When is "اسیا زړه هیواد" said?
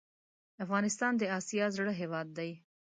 1.37-2.27